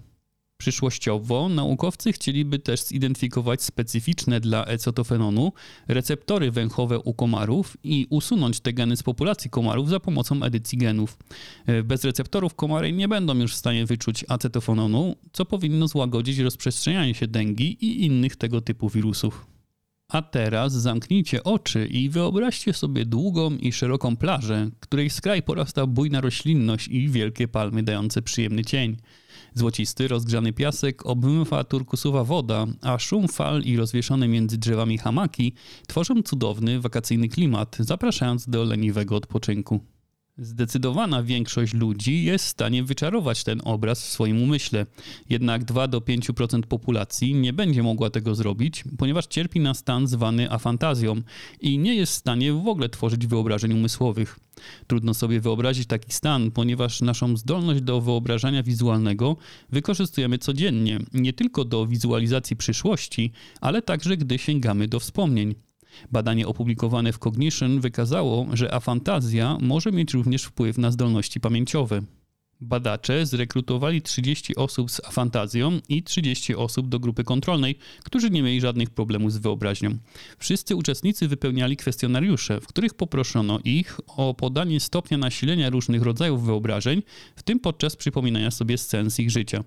Przyszłościowo 0.64 1.50
naukowcy 1.50 2.14
chcieliby 2.14 2.60
też 2.60 2.84
zidentyfikować 2.84 3.64
specyficzne 3.64 4.40
dla 4.40 4.66
ecotofenonu 4.66 5.54
receptory 5.88 6.52
węchowe 6.52 7.00
u 7.00 7.14
komarów 7.14 7.78
i 7.84 8.08
usunąć 8.10 8.60
te 8.60 8.74
geny 8.74 8.98
z 8.98 9.04
populacji 9.04 9.50
komarów 9.50 9.90
za 9.90 10.00
pomocą 10.00 10.44
edycji 10.44 10.78
genów. 10.78 11.18
E, 11.66 11.84
bez 11.84 12.04
receptorów 12.04 12.56
komary 12.56 12.92
nie 12.92 13.08
będą 13.08 13.36
już 13.36 13.54
w 13.54 13.58
stanie 13.58 13.86
wyczuć 13.86 14.26
acetofenonu, 14.28 15.16
co 15.34 15.46
powinno 15.46 15.88
złagodzić 15.88 16.38
rozprzestrzenianie 16.38 17.14
się 17.14 17.28
dengi 17.28 17.78
i 17.86 18.06
innych 18.06 18.36
tego 18.36 18.62
typu 18.62 18.90
wirusów. 18.90 19.53
A 20.14 20.22
teraz 20.22 20.74
zamknijcie 20.74 21.44
oczy 21.44 21.88
i 21.88 22.10
wyobraźcie 22.10 22.74
sobie 22.74 23.06
długą 23.06 23.56
i 23.56 23.72
szeroką 23.72 24.18
plażę, 24.18 24.70
której 24.80 25.10
skraj 25.10 25.44
porasta 25.44 25.88
bujna 25.88 26.22
roślinność 26.22 26.88
i 26.88 27.10
wielkie 27.10 27.48
palmy 27.48 27.84
dające 27.84 28.22
przyjemny 28.22 28.66
cień. 28.66 28.98
Złocisty, 29.54 30.08
rozgrzany 30.08 30.54
piasek 30.54 31.06
obmywa 31.06 31.64
turkusowa 31.64 32.24
woda, 32.24 32.66
a 32.82 33.00
szum 33.00 33.28
fal 33.28 33.62
i 33.62 33.78
rozwieszone 33.78 34.28
między 34.28 34.58
drzewami 34.58 34.98
hamaki 34.98 35.54
tworzą 35.88 36.24
cudowny, 36.24 36.80
wakacyjny 36.80 37.30
klimat, 37.30 37.78
zapraszając 37.80 38.50
do 38.50 38.64
leniwego 38.64 39.16
odpoczynku. 39.16 39.93
Zdecydowana 40.38 41.24
większość 41.24 41.74
ludzi 41.74 42.24
jest 42.24 42.46
w 42.46 42.50
stanie 42.50 42.84
wyczarować 42.84 43.44
ten 43.44 43.62
obraz 43.64 44.08
w 44.08 44.10
swoim 44.10 44.42
umyśle. 44.42 44.86
Jednak 45.30 45.64
2 45.64 45.88
do 45.88 46.00
5% 46.00 46.62
populacji 46.62 47.36
nie 47.36 47.54
będzie 47.54 47.84
mogła 47.84 48.10
tego 48.10 48.36
zrobić, 48.36 48.84
ponieważ 48.98 49.26
cierpi 49.26 49.60
na 49.60 49.74
stan 49.74 50.08
zwany 50.08 50.52
afantazją 50.52 51.22
i 51.62 51.78
nie 51.78 51.96
jest 51.96 52.14
w 52.14 52.16
stanie 52.16 52.54
w 52.54 52.68
ogóle 52.68 52.90
tworzyć 52.90 53.28
wyobrażeń 53.28 53.74
umysłowych. 53.74 54.40
Trudno 54.88 55.14
sobie 55.14 55.40
wyobrazić 55.40 55.88
taki 55.88 56.14
stan, 56.14 56.52
ponieważ 56.52 57.02
naszą 57.02 57.38
zdolność 57.38 57.82
do 57.82 58.02
wyobrażania 58.02 58.64
wizualnego 58.64 59.38
wykorzystujemy 59.70 60.38
codziennie, 60.38 61.00
nie 61.14 61.34
tylko 61.34 61.66
do 61.66 61.88
wizualizacji 61.88 62.56
przyszłości, 62.56 63.32
ale 63.62 63.82
także 63.82 64.18
gdy 64.18 64.38
sięgamy 64.38 64.88
do 64.88 65.00
wspomnień. 65.00 65.56
Badanie 66.12 66.48
opublikowane 66.48 67.14
w 67.14 67.20
Cognition 67.20 67.82
wykazało, 67.82 68.48
że 68.54 68.74
afantazja 68.74 69.58
może 69.62 69.92
mieć 69.92 70.14
również 70.14 70.44
wpływ 70.44 70.78
na 70.78 70.92
zdolności 70.92 71.40
pamięciowe. 71.40 72.02
Badacze 72.64 73.26
zrekrutowali 73.26 74.02
30 74.02 74.56
osób 74.56 74.92
z 74.92 75.06
afantazją 75.06 75.80
i 75.90 76.04
30 76.04 76.56
osób 76.56 76.90
do 76.90 77.00
grupy 77.00 77.24
kontrolnej, 77.24 77.78
którzy 78.04 78.30
nie 78.30 78.44
mieli 78.44 78.62
żadnych 78.62 78.90
problemów 78.90 79.34
z 79.34 79.38
wyobraźnią. 79.38 79.98
Wszyscy 80.40 80.76
uczestnicy 80.76 81.28
wypełniali 81.28 81.78
kwestionariusze, 81.78 82.62
w 82.62 82.68
których 82.68 82.94
poproszono 82.94 83.60
ich 83.64 84.00
o 84.08 84.34
podanie 84.34 84.80
stopnia 84.80 85.18
nasilenia 85.18 85.70
różnych 85.70 86.02
rodzajów 86.02 86.46
wyobrażeń, 86.46 87.04
w 87.36 87.44
tym 87.44 87.60
podczas 87.60 87.96
przypominania 87.96 88.52
sobie 88.52 88.78
scen 88.78 89.12
z 89.12 89.20
ich 89.20 89.32
życia. 89.32 89.64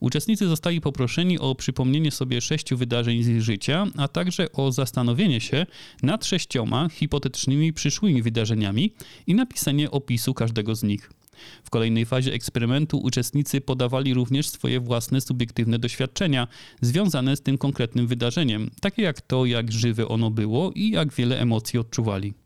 Uczestnicy 0.00 0.48
zostali 0.48 0.80
poproszeni 0.80 1.38
o 1.38 1.54
przypomnienie 1.54 2.10
sobie 2.10 2.40
sześciu 2.40 2.76
wydarzeń 2.76 3.22
z 3.22 3.28
ich 3.28 3.42
życia, 3.42 3.86
a 3.96 4.08
także 4.08 4.52
o 4.52 4.72
zastanowienie 4.72 5.40
się 5.40 5.66
nad 6.02 6.24
sześcioma 6.24 6.88
hipotetycznymi 6.88 7.72
przyszłymi 7.72 8.22
wydarzeniami 8.22 8.92
i 9.26 9.34
napisanie 9.34 9.90
opisu 9.90 10.34
każdego 10.34 10.74
z 10.74 10.82
nich. 10.82 11.21
W 11.64 11.70
kolejnej 11.70 12.06
fazie 12.06 12.32
eksperymentu 12.32 12.98
uczestnicy 12.98 13.60
podawali 13.60 14.14
również 14.14 14.48
swoje 14.48 14.80
własne 14.80 15.20
subiektywne 15.20 15.78
doświadczenia 15.78 16.48
związane 16.80 17.36
z 17.36 17.42
tym 17.42 17.58
konkretnym 17.58 18.06
wydarzeniem, 18.06 18.70
takie 18.80 19.02
jak 19.02 19.20
to, 19.20 19.46
jak 19.46 19.72
żywe 19.72 20.08
ono 20.08 20.30
było 20.30 20.72
i 20.74 20.90
jak 20.90 21.12
wiele 21.12 21.40
emocji 21.40 21.78
odczuwali. 21.78 22.41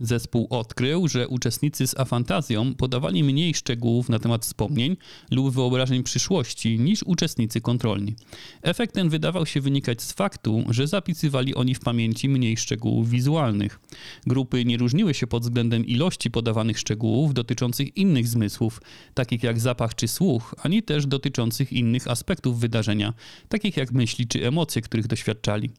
Zespół 0.00 0.46
odkrył, 0.50 1.08
że 1.08 1.28
uczestnicy 1.28 1.86
z 1.86 1.98
afantazją 1.98 2.74
podawali 2.74 3.24
mniej 3.24 3.54
szczegółów 3.54 4.08
na 4.08 4.18
temat 4.18 4.44
wspomnień 4.44 4.96
lub 5.30 5.54
wyobrażeń 5.54 6.02
przyszłości 6.02 6.78
niż 6.78 7.02
uczestnicy 7.02 7.60
kontrolni. 7.60 8.14
Efekt 8.62 8.94
ten 8.94 9.08
wydawał 9.08 9.46
się 9.46 9.60
wynikać 9.60 10.02
z 10.02 10.12
faktu, 10.12 10.64
że 10.70 10.86
zapisywali 10.86 11.54
oni 11.54 11.74
w 11.74 11.80
pamięci 11.80 12.28
mniej 12.28 12.56
szczegółów 12.56 13.10
wizualnych. 13.10 13.80
Grupy 14.26 14.64
nie 14.64 14.76
różniły 14.76 15.14
się 15.14 15.26
pod 15.26 15.42
względem 15.42 15.86
ilości 15.86 16.30
podawanych 16.30 16.78
szczegółów 16.78 17.34
dotyczących 17.34 17.96
innych 17.96 18.28
zmysłów, 18.28 18.80
takich 19.14 19.42
jak 19.42 19.60
zapach 19.60 19.94
czy 19.94 20.08
słuch, 20.08 20.54
ani 20.58 20.82
też 20.82 21.06
dotyczących 21.06 21.72
innych 21.72 22.08
aspektów 22.08 22.60
wydarzenia, 22.60 23.14
takich 23.48 23.76
jak 23.76 23.92
myśli 23.92 24.26
czy 24.26 24.46
emocje, 24.46 24.82
których 24.82 25.06
doświadczali. 25.06 25.70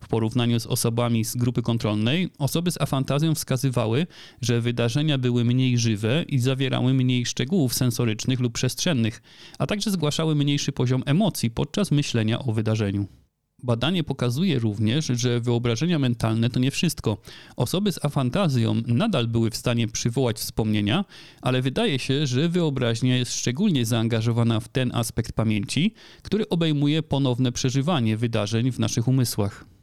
W 0.00 0.08
porównaniu 0.08 0.60
z 0.60 0.66
osobami 0.66 1.24
z 1.24 1.36
grupy 1.36 1.62
kontrolnej, 1.62 2.30
osoby 2.38 2.70
z 2.70 2.80
afantazją 2.80 3.34
wskazywały, 3.34 4.06
że 4.40 4.60
wydarzenia 4.60 5.18
były 5.18 5.44
mniej 5.44 5.78
żywe 5.78 6.24
i 6.28 6.38
zawierały 6.38 6.94
mniej 6.94 7.26
szczegółów 7.26 7.74
sensorycznych 7.74 8.40
lub 8.40 8.52
przestrzennych, 8.52 9.22
a 9.58 9.66
także 9.66 9.90
zgłaszały 9.90 10.34
mniejszy 10.34 10.72
poziom 10.72 11.02
emocji 11.06 11.50
podczas 11.50 11.90
myślenia 11.90 12.38
o 12.38 12.52
wydarzeniu. 12.52 13.23
Badanie 13.64 14.04
pokazuje 14.04 14.58
również, 14.58 15.06
że 15.06 15.40
wyobrażenia 15.40 15.98
mentalne 15.98 16.50
to 16.50 16.60
nie 16.60 16.70
wszystko. 16.70 17.16
Osoby 17.56 17.92
z 17.92 18.04
afantazją 18.04 18.74
nadal 18.86 19.28
były 19.28 19.50
w 19.50 19.56
stanie 19.56 19.88
przywołać 19.88 20.36
wspomnienia, 20.36 21.04
ale 21.42 21.62
wydaje 21.62 21.98
się, 21.98 22.26
że 22.26 22.48
wyobraźnia 22.48 23.16
jest 23.16 23.34
szczególnie 23.34 23.86
zaangażowana 23.86 24.60
w 24.60 24.68
ten 24.68 24.94
aspekt 24.94 25.32
pamięci, 25.32 25.94
który 26.22 26.48
obejmuje 26.48 27.02
ponowne 27.02 27.52
przeżywanie 27.52 28.16
wydarzeń 28.16 28.72
w 28.72 28.78
naszych 28.78 29.08
umysłach. 29.08 29.73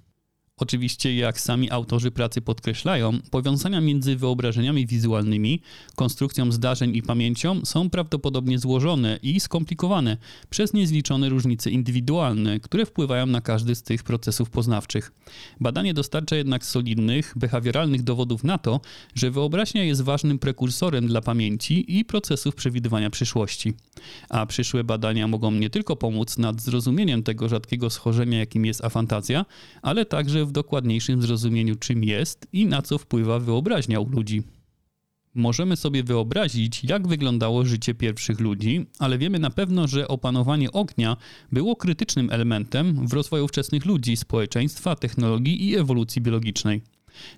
Oczywiście, 0.62 1.16
jak 1.16 1.42
sami 1.42 1.72
autorzy 1.72 2.12
pracy 2.12 2.42
podkreślają, 2.42 3.20
powiązania 3.32 3.82
między 3.82 4.16
wyobrażeniami 4.16 4.88
wizualnymi, 4.88 5.62
konstrukcją 5.96 6.52
zdarzeń 6.52 6.96
i 6.96 7.02
pamięcią 7.02 7.66
są 7.66 7.90
prawdopodobnie 7.90 8.60
złożone 8.60 9.20
i 9.24 9.40
skomplikowane 9.40 10.18
przez 10.50 10.74
niezliczone 10.74 11.30
różnice 11.30 11.72
indywidualne, 11.72 12.60
które 12.60 12.86
wpływają 12.86 13.26
na 13.26 13.42
każdy 13.42 13.76
z 13.76 13.84
tych 13.84 14.04
procesów 14.04 14.50
poznawczych. 14.50 15.12
Badanie 15.60 15.94
dostarcza 15.94 16.36
jednak 16.36 16.66
solidnych, 16.66 17.34
behawioralnych 17.36 18.04
dowodów 18.04 18.44
na 18.44 18.58
to, 18.58 18.82
że 19.16 19.32
wyobraźnia 19.32 19.84
jest 19.84 20.02
ważnym 20.02 20.40
prekursorem 20.40 21.08
dla 21.08 21.22
pamięci 21.22 21.98
i 22.00 22.06
procesów 22.06 22.56
przewidywania 22.56 23.10
przyszłości. 23.10 23.74
A 24.30 24.46
przyszłe 24.46 24.84
badania 24.84 25.28
mogą 25.28 25.52
nie 25.52 25.70
tylko 25.70 25.96
pomóc 25.96 26.38
nad 26.38 26.62
zrozumieniem 26.62 27.24
tego 27.24 27.50
rzadkiego 27.50 27.90
schorzenia, 27.90 28.40
jakim 28.40 28.66
jest 28.66 28.86
afantazja, 28.86 29.46
ale 29.82 30.06
także 30.06 30.46
w 30.46 30.51
w 30.52 30.54
dokładniejszym 30.54 31.22
zrozumieniu, 31.22 31.76
czym 31.76 32.04
jest 32.04 32.48
i 32.54 32.66
na 32.66 32.82
co 32.82 32.98
wpływa 32.98 33.40
wyobraźnia 33.40 34.00
u 34.00 34.10
ludzi. 34.10 34.44
Możemy 35.36 35.76
sobie 35.76 36.04
wyobrazić, 36.04 36.84
jak 36.84 37.08
wyglądało 37.08 37.66
życie 37.66 37.94
pierwszych 37.94 38.40
ludzi, 38.40 38.86
ale 39.00 39.18
wiemy 39.18 39.40
na 39.40 39.50
pewno, 39.50 39.88
że 39.88 40.08
opanowanie 40.08 40.72
ognia 40.72 41.18
było 41.52 41.76
krytycznym 41.76 42.30
elementem 42.30 43.08
w 43.08 43.14
rozwoju 43.14 43.48
wczesnych 43.48 43.86
ludzi, 43.86 44.18
społeczeństwa, 44.18 44.96
technologii 44.96 45.70
i 45.70 45.76
ewolucji 45.76 46.22
biologicznej. 46.22 46.82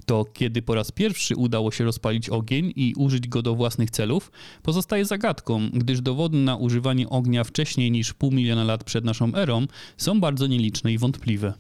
To 0.06 0.26
kiedy 0.26 0.62
po 0.62 0.76
raz 0.76 0.92
pierwszy 0.92 1.36
udało 1.36 1.72
się 1.72 1.84
rozpalić 1.84 2.30
ogień 2.30 2.74
i 2.76 2.94
użyć 2.98 3.28
go 3.28 3.42
do 3.42 3.56
własnych 3.56 3.92
celów, 3.92 4.32
pozostaje 4.64 5.06
zagadką, 5.06 5.70
gdyż 5.74 6.02
dowody 6.02 6.38
na 6.38 6.56
używanie 6.56 7.10
ognia 7.10 7.44
wcześniej 7.44 7.92
niż 7.92 8.14
pół 8.14 8.32
miliona 8.32 8.64
lat 8.64 8.84
przed 8.84 9.06
naszą 9.06 9.36
erą 9.36 9.68
są 9.98 10.20
bardzo 10.20 10.48
nieliczne 10.48 10.94
i 10.94 10.98
wątpliwe. 10.98 11.54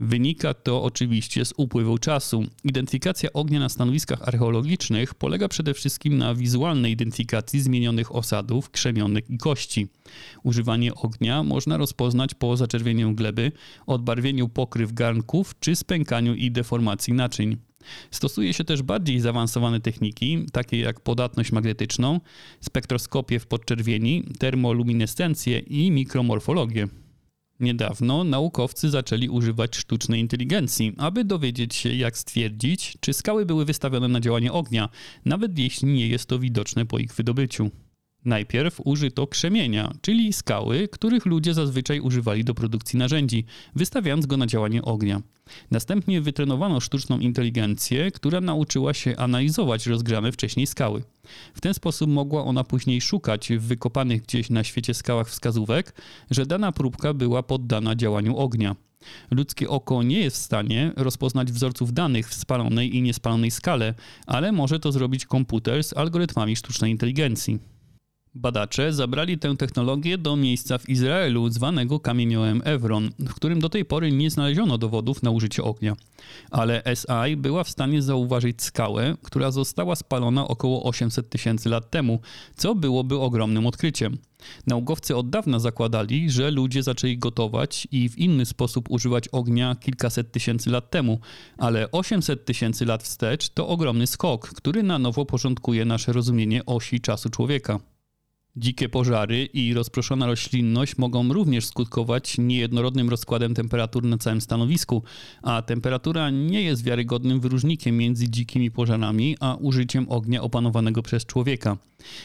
Wynika 0.00 0.54
to 0.54 0.82
oczywiście 0.82 1.44
z 1.44 1.54
upływu 1.56 1.98
czasu. 1.98 2.44
Identyfikacja 2.64 3.32
ognia 3.32 3.60
na 3.60 3.68
stanowiskach 3.68 4.28
archeologicznych 4.28 5.14
polega 5.14 5.48
przede 5.48 5.74
wszystkim 5.74 6.18
na 6.18 6.34
wizualnej 6.34 6.92
identyfikacji 6.92 7.60
zmienionych 7.60 8.14
osadów, 8.14 8.70
krzemionek 8.70 9.30
i 9.30 9.38
kości. 9.38 9.88
Używanie 10.42 10.94
ognia 10.94 11.42
można 11.42 11.76
rozpoznać 11.76 12.34
po 12.34 12.56
zaczerwieniu 12.56 13.14
gleby, 13.14 13.52
odbarwieniu 13.86 14.48
pokryw 14.48 14.92
garnków 14.92 15.54
czy 15.60 15.76
spękaniu 15.76 16.34
i 16.34 16.50
deformacji 16.50 17.12
naczyń. 17.12 17.56
Stosuje 18.10 18.54
się 18.54 18.64
też 18.64 18.82
bardziej 18.82 19.20
zaawansowane 19.20 19.80
techniki, 19.80 20.46
takie 20.52 20.80
jak 20.80 21.00
podatność 21.00 21.52
magnetyczną, 21.52 22.20
spektroskopię 22.60 23.40
w 23.40 23.46
podczerwieni, 23.46 24.24
termoluminescencję 24.38 25.58
i 25.58 25.90
mikromorfologię. 25.90 26.88
Niedawno 27.62 28.24
naukowcy 28.24 28.90
zaczęli 28.90 29.28
używać 29.28 29.76
sztucznej 29.76 30.20
inteligencji, 30.20 30.94
aby 30.98 31.24
dowiedzieć 31.24 31.74
się, 31.74 31.94
jak 31.94 32.18
stwierdzić, 32.18 32.96
czy 33.00 33.12
skały 33.12 33.46
były 33.46 33.64
wystawione 33.64 34.08
na 34.08 34.20
działanie 34.20 34.52
ognia, 34.52 34.88
nawet 35.24 35.58
jeśli 35.58 35.88
nie 35.88 36.08
jest 36.08 36.26
to 36.26 36.38
widoczne 36.38 36.86
po 36.86 36.98
ich 36.98 37.14
wydobyciu. 37.14 37.70
Najpierw 38.24 38.80
użyto 38.84 39.26
krzemienia, 39.26 39.92
czyli 40.00 40.32
skały, 40.32 40.88
których 40.88 41.26
ludzie 41.26 41.54
zazwyczaj 41.54 42.00
używali 42.00 42.44
do 42.44 42.54
produkcji 42.54 42.98
narzędzi, 42.98 43.44
wystawiając 43.74 44.26
go 44.26 44.36
na 44.36 44.46
działanie 44.46 44.82
ognia. 44.82 45.22
Następnie 45.70 46.20
wytrenowano 46.20 46.80
sztuczną 46.80 47.18
inteligencję, 47.18 48.10
która 48.10 48.40
nauczyła 48.40 48.94
się 48.94 49.16
analizować 49.16 49.86
rozgrzane 49.86 50.32
wcześniej 50.32 50.66
skały. 50.66 51.02
W 51.54 51.60
ten 51.60 51.74
sposób 51.74 52.10
mogła 52.10 52.44
ona 52.44 52.64
później 52.64 53.00
szukać 53.00 53.48
w 53.52 53.62
wykopanych 53.62 54.22
gdzieś 54.22 54.50
na 54.50 54.64
świecie 54.64 54.94
skałach 54.94 55.28
wskazówek, 55.28 55.94
że 56.30 56.46
dana 56.46 56.72
próbka 56.72 57.14
była 57.14 57.42
poddana 57.42 57.96
działaniu 57.96 58.36
ognia. 58.36 58.76
Ludzkie 59.30 59.68
oko 59.68 60.02
nie 60.02 60.20
jest 60.20 60.36
w 60.36 60.44
stanie 60.44 60.92
rozpoznać 60.96 61.52
wzorców 61.52 61.92
danych 61.92 62.28
w 62.28 62.34
spalonej 62.34 62.96
i 62.96 63.02
niespalonej 63.02 63.50
skale, 63.50 63.94
ale 64.26 64.52
może 64.52 64.80
to 64.80 64.92
zrobić 64.92 65.26
komputer 65.26 65.84
z 65.84 65.96
algorytmami 65.96 66.56
sztucznej 66.56 66.90
inteligencji. 66.90 67.71
Badacze 68.34 68.92
zabrali 68.92 69.38
tę 69.38 69.56
technologię 69.56 70.18
do 70.18 70.36
miejsca 70.36 70.78
w 70.78 70.88
Izraelu 70.88 71.50
zwanego 71.50 72.00
kamieniołem 72.00 72.62
Evron, 72.64 73.10
w 73.18 73.34
którym 73.34 73.60
do 73.60 73.68
tej 73.68 73.84
pory 73.84 74.12
nie 74.12 74.30
znaleziono 74.30 74.78
dowodów 74.78 75.22
na 75.22 75.30
użycie 75.30 75.62
ognia. 75.62 75.96
Ale 76.50 76.82
SI 76.94 77.36
była 77.36 77.64
w 77.64 77.68
stanie 77.68 78.02
zauważyć 78.02 78.62
skałę, 78.62 79.16
która 79.22 79.50
została 79.50 79.96
spalona 79.96 80.48
około 80.48 80.82
800 80.82 81.30
tysięcy 81.30 81.68
lat 81.68 81.90
temu, 81.90 82.20
co 82.56 82.74
byłoby 82.74 83.18
ogromnym 83.18 83.66
odkryciem. 83.66 84.18
Naukowcy 84.66 85.16
od 85.16 85.30
dawna 85.30 85.58
zakładali, 85.58 86.30
że 86.30 86.50
ludzie 86.50 86.82
zaczęli 86.82 87.18
gotować 87.18 87.88
i 87.90 88.08
w 88.08 88.18
inny 88.18 88.46
sposób 88.46 88.90
używać 88.90 89.28
ognia 89.28 89.76
kilkaset 89.80 90.32
tysięcy 90.32 90.70
lat 90.70 90.90
temu, 90.90 91.20
ale 91.58 91.90
800 91.90 92.44
tysięcy 92.44 92.84
lat 92.84 93.02
wstecz 93.02 93.48
to 93.48 93.68
ogromny 93.68 94.06
skok, 94.06 94.48
który 94.48 94.82
na 94.82 94.98
nowo 94.98 95.24
porządkuje 95.24 95.84
nasze 95.84 96.12
rozumienie 96.12 96.66
osi 96.66 97.00
czasu 97.00 97.30
człowieka. 97.30 97.91
Dzikie 98.56 98.88
pożary 98.88 99.44
i 99.44 99.74
rozproszona 99.74 100.26
roślinność 100.26 100.98
mogą 100.98 101.32
również 101.32 101.66
skutkować 101.66 102.38
niejednorodnym 102.38 103.10
rozkładem 103.10 103.54
temperatur 103.54 104.04
na 104.04 104.18
całym 104.18 104.40
stanowisku, 104.40 105.02
a 105.42 105.62
temperatura 105.62 106.30
nie 106.30 106.62
jest 106.62 106.84
wiarygodnym 106.84 107.40
wyróżnikiem 107.40 107.96
między 107.96 108.30
dzikimi 108.30 108.70
pożarami 108.70 109.36
a 109.40 109.54
użyciem 109.54 110.06
ognia 110.08 110.42
opanowanego 110.42 111.02
przez 111.02 111.26
człowieka. 111.26 111.76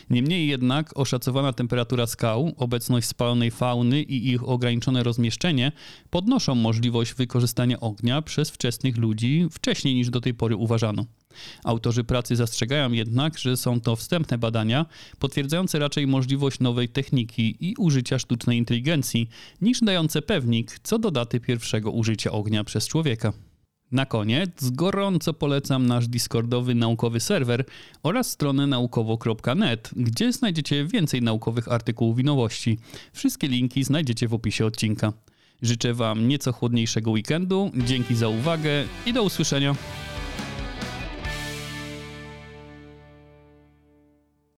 Niemniej 0.09 0.47
jednak 0.47 0.97
oszacowana 0.97 1.53
temperatura 1.53 2.07
skał, 2.07 2.53
obecność 2.57 3.07
spalonej 3.07 3.51
fauny 3.51 4.01
i 4.01 4.29
ich 4.29 4.49
ograniczone 4.49 5.03
rozmieszczenie 5.03 5.71
podnoszą 6.09 6.55
możliwość 6.55 7.13
wykorzystania 7.13 7.79
ognia 7.79 8.21
przez 8.21 8.49
wczesnych 8.49 8.97
ludzi 8.97 9.47
wcześniej 9.51 9.95
niż 9.95 10.09
do 10.09 10.21
tej 10.21 10.33
pory 10.33 10.55
uważano. 10.55 11.05
Autorzy 11.63 12.03
pracy 12.03 12.35
zastrzegają 12.35 12.91
jednak, 12.91 13.37
że 13.37 13.57
są 13.57 13.81
to 13.81 13.95
wstępne 13.95 14.37
badania, 14.37 14.85
potwierdzające 15.19 15.79
raczej 15.79 16.07
możliwość 16.07 16.59
nowej 16.59 16.89
techniki 16.89 17.57
i 17.59 17.75
użycia 17.77 18.19
sztucznej 18.19 18.57
inteligencji, 18.57 19.29
niż 19.61 19.79
dające 19.81 20.21
pewnik 20.21 20.79
co 20.83 20.99
do 20.99 21.11
daty 21.11 21.39
pierwszego 21.39 21.91
użycia 21.91 22.31
ognia 22.31 22.63
przez 22.63 22.87
człowieka. 22.87 23.33
Na 23.91 24.05
koniec 24.05 24.69
gorąco 24.71 25.33
polecam 25.33 25.87
nasz 25.87 26.07
Discordowy 26.07 26.75
naukowy 26.75 27.19
serwer 27.19 27.65
oraz 28.03 28.29
stronę 28.29 28.67
naukowo.net, 28.67 29.89
gdzie 29.95 30.33
znajdziecie 30.33 30.85
więcej 30.85 31.21
naukowych 31.21 31.71
artykułów 31.71 32.19
i 32.19 32.23
nowości. 32.23 32.79
Wszystkie 33.13 33.47
linki 33.47 33.83
znajdziecie 33.83 34.27
w 34.27 34.33
opisie 34.33 34.65
odcinka. 34.65 35.13
Życzę 35.61 35.93
Wam 35.93 36.27
nieco 36.27 36.51
chłodniejszego 36.51 37.11
weekendu, 37.11 37.71
dzięki 37.75 38.15
za 38.15 38.27
uwagę 38.27 38.83
i 39.05 39.13
do 39.13 39.23
usłyszenia. 39.23 39.75